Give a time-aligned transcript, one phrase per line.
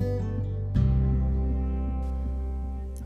[0.00, 0.33] thank you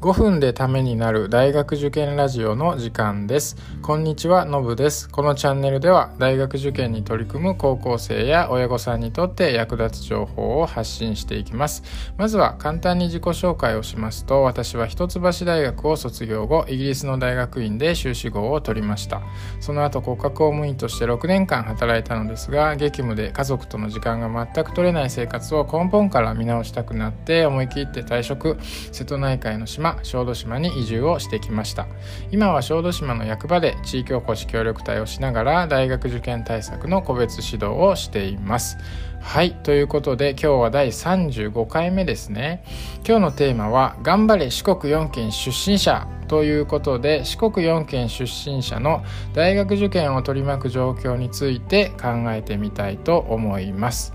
[0.00, 3.56] 5分でためになる大学受験ラジオの時間です。
[3.82, 5.08] こんにちはのぶです。
[5.10, 11.82] このチャンネルでは大学受験に取り組む高校生や親御さんにとって役立つ情報を発信していきます。
[12.16, 19.22] まずは簡単に自己紹介をしますと私は一橋大学を卒業後イギリスの大学院で修士号を取りました。
[19.58, 28.58] その後国家公務員として6年間働いたのですが激務で家族との時間が全く取れない生活を根本から見直したくなって思い切って退職
[28.92, 31.86] 瀬戸内海の島小豆島に移住をしてきました。
[32.30, 38.76] 今は小豆島の役場で地域おこし協力隊をしながら大学受験対策の個別指導をしています。
[39.20, 42.62] はいということで今日は第35回目ですね。
[43.06, 49.02] 今日のテーマは「頑張れ四国4県出身者」ということで四国4県出身者の
[49.34, 54.12] 大学受験を取り巻く状況について考えてみたいと思います。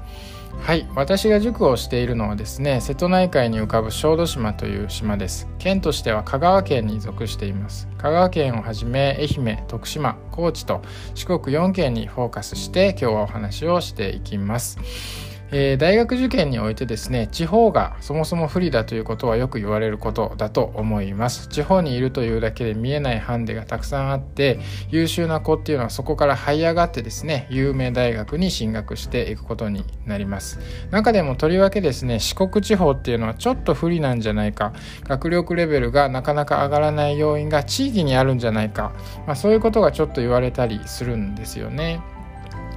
[0.59, 5.47] はい私が塾をしているのはですね瀬戸内海に浮かぶ小豆島という島です。
[5.59, 7.87] 県としては香川県に属しています。
[7.97, 10.81] 香川県をはじめ愛媛徳島高知と
[11.15, 15.32] 四国4県にフォーカスして今日はお話をしていきます。
[15.55, 21.47] えー、大学受験においてですね地方がそもそも不利だということはよく言われることだと思います。
[21.47, 24.59] 地方にいるというだけで見えないハンデがたくさんあって
[24.89, 30.59] 優秀な子っていうのはそこから這い上がってですね有名大学に進学していくことになります。
[30.89, 34.73] 中でもとりわけですね四国地方っていうのはちょっと不利なんじゃないか。
[35.07, 38.91] 学力レベルがなかなか上がらない要因が地域にあるんじゃないか、
[39.27, 41.99] まあ、そういうことがちょっと言われたりするんですよね。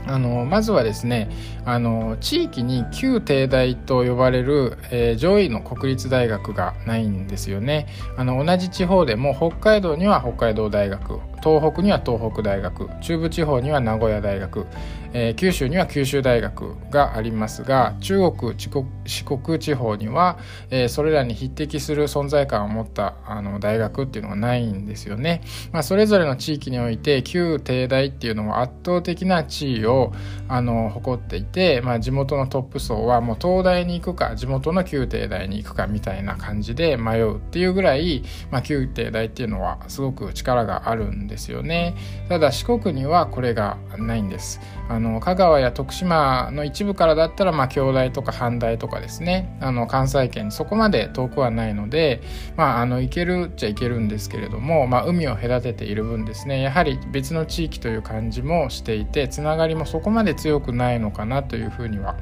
[0.06, 1.28] あのまずはですね
[1.64, 7.86] あの地域に旧帝大と呼ばれる、えー、上位の国立大学がないんですよね。
[8.16, 14.66] あの同じ地方でも北海道には北海道大学東北には東北大学中部地方には名古屋大学、
[15.12, 20.38] えー、九州には九州大学がありますが中国四国地方には、
[20.70, 25.42] えー、それらに匹敵する存在感を持ったあの大学っていうのがないんですよね、
[25.72, 30.12] まあ、それぞれの地域において旧帝大っていうのは圧倒的な地位を
[30.48, 41.94] あの誇っていて、まあ、地元のトップ層はもう東大に行くか地元の旧帝大に行くかみたいな感じで迷うっていうぐらい、まあ、旧帝大っていうのはすごく力があるんですですよね。
[42.28, 44.60] ただ四国にはこれがないんです。
[44.88, 49.56] あの香川や徳島の一部からだったらまあ京大とか阪大とかですね。
[49.60, 52.20] あの関西圏そこまで遠くはないので
[52.56, 56.62] まああの行けるっちゃ行けるんですけれども、まあ、海を隔てている分ですね。
[56.62, 62.16] やはり別の地域という感じもしていてつながりもそこまで強くないのかなというふうには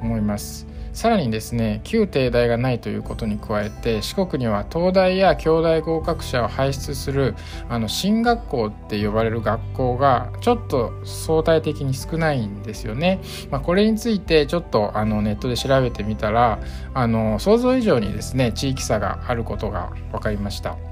[0.00, 0.71] 思います。
[0.92, 7.34] さらにですね旧帝大がないということに加えて四国には東大や京大合格者を輩出する
[7.68, 13.20] あの進学校って呼ばれる学校がちょっと相対的に少ないんですよね。
[13.50, 16.60] まあ、これについてちょっとあのネットで調べてみたら
[16.94, 20.91] あの想像以上にですね地域差があることが分かりました。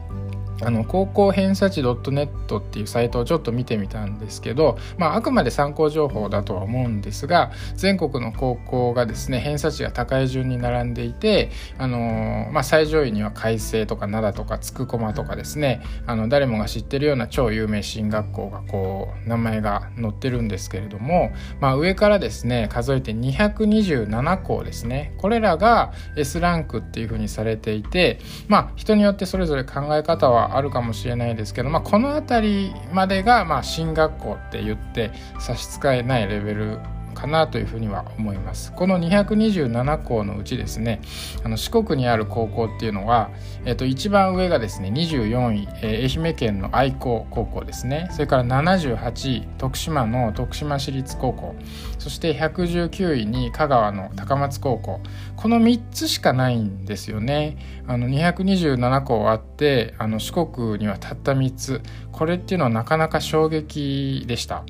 [0.63, 25.15] あの高校偏差値 .net っていうサイトをちょっと見てみたんですけど、まあ、あくまで参考情報だとは思うんですが全国の高校がですね偏差値が高い順に並んでいて、あのまあ、最上位には開成とか灘とかつく駒とかですねあの誰もが知ってるような超有名進学校がこう名前が載ってるんですけれども、まあ、上からですね数えて227校ですね。
[25.19, 36.79] これらが S ランクっていうふうにされていてまあ人によってそれぞれ考え方はあるかもしれないですけど、まあ、この辺りまでが、まあ、進学校って言って差し支えないレベル
[37.11, 38.73] かなというふうには思います。
[38.73, 41.01] この227校のうちですね
[41.45, 43.31] あの四国にある高校っていうのは、
[43.65, 48.09] えっと、一番上がですね24位、えー、愛媛県の愛高高校ですね。
[48.13, 51.55] それから78位徳島の徳島市立高校。
[51.99, 55.01] そして119位に香川の高松高校。
[55.37, 57.57] この3つしかないんですよね。
[57.87, 61.83] あの227校あってあの四国にはたった3つ。
[62.13, 64.65] これっていうのはなかなか衝撃でした。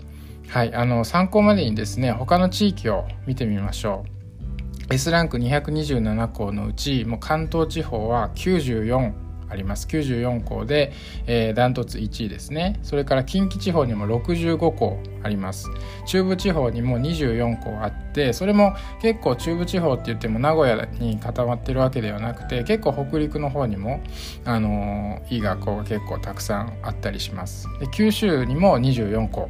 [0.51, 4.05] はい、あの参考までにですね他の地域を見てみましょ
[4.91, 4.95] う。
[4.95, 9.13] S ランク227校のうちもう関東地方は94
[9.49, 9.87] あります。
[9.87, 10.93] 94校で、
[11.29, 12.81] えー、ダントツ1位ですね。
[12.83, 15.69] それから近畿地方にも65校あります。
[16.05, 24.01] 中部地方にも24校あってそれも結構中部地方って言っても名古屋に固まってるわけではなくて結構北陸の方にも、
[24.45, 27.69] あのー、いい学校が結構たくさんあったりします。
[27.79, 29.49] で九州にも24校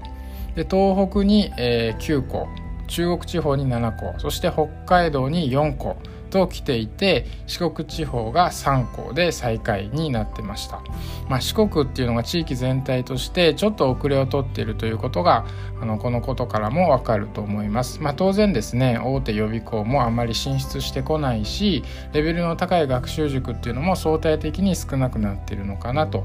[0.55, 2.49] で東北に、えー、9個
[2.89, 5.97] 中国地方に7個そして北海道に4個
[6.31, 10.83] と来ていて四国地方が3校で最下位になってました、
[11.29, 15.45] まあ、四国っていうのが地域全体としてちょっと遅れをとっているということが
[15.81, 21.83] あのこのことからもわかると思います、まあ、当然ですね大手予備校もあまり進出してこないし
[22.13, 26.25] レベルの高い学習塾っていうのも相対的に少なくなっているのかなと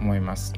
[0.00, 0.52] 思います。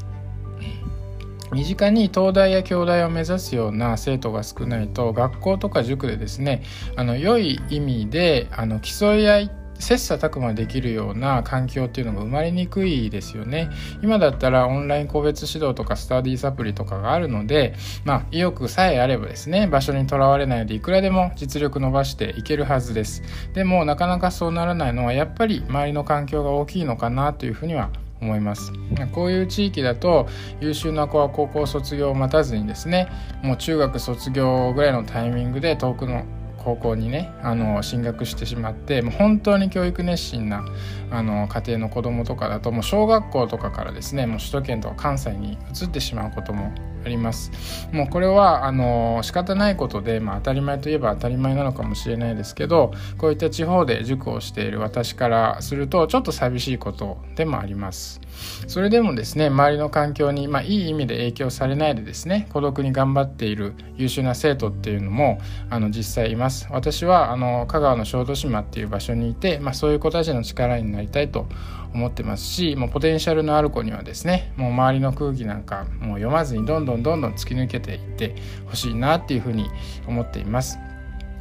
[1.52, 6.62] 身近に東大や京大を目指すような生徒が少ないと学校とか塾でですね
[6.96, 13.70] あの良い意味であの競い合い切磋琢磨できるような環境っていうのが生まれにくいですよね。
[14.02, 17.74] 今だったらオンライン個別指導とかスタディサプリとかがあるので
[18.04, 23.22] まあ意欲さえあればですね場所にとらわれないでいくらでも実力伸ばしていけるはずです。
[23.54, 27.90] でもなかなかそうならないのはやっぱり周りの環境が大きいのかなというふうには
[28.20, 28.72] 思います。
[29.12, 30.26] こういう地域だと
[30.60, 33.08] 優秀な子は高校卒業を待たずにですね
[33.42, 36.24] もう中学卒業ぐらいのタイミングで遠くの
[36.58, 40.64] 高校にねあの進学してしまってもう本当に教育熱心な
[41.10, 46.72] あの家庭の子供とかだともう小学校とかからですねもう首都圏とか関西に移ってしまうことも
[47.04, 47.50] あります。
[47.92, 58.20] もうこれはあの仕方ないことで、まあ、当たり前といえば当たり前なのかもしれないですけどこういった地方で塾をしている私からするとちょっと寂しいことでもあります。
[58.66, 65.40] それでもですね周りの環境に、まあ、いい意味で影響されないでですね孤独に頑張っている優秀な生徒っていうのも
[65.70, 66.68] あの実際います。
[66.70, 71.46] 私はあの香川の小豆島っていう場所にいて、まあ、そういう子たちの力になりたいと
[71.94, 78.34] 思ってますしもうポテンシャルのある子にはですねもう周りの空気なんかもう読まずにどんどんどんどんどん突き抜けていって
[78.66, 79.68] ほしいなっていうふうに
[80.06, 80.78] 思っています。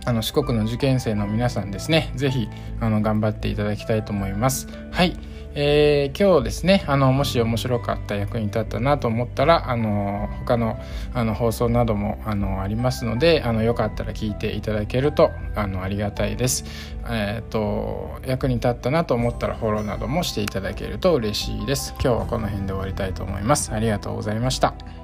[0.05, 2.47] あの四国の受験生の皆さんですね、是非
[2.79, 4.67] あの頑張っていただきたいと思います。
[4.91, 5.17] はい。
[5.59, 10.79] えー、今日ですねあのもし面白かった役に立ったなと思ったらあの他の
[11.15, 16.63] あの放送などもあのありますのであのよかったら聞いていただけるとあのありがたいです。
[17.09, 21.93] えーと、役に立ったなと思ったらフォローなどもしていただけると嬉しいです。
[21.93, 23.71] 今日はこの辺で終わりたいと思います。
[23.71, 24.96] ありがとうございました。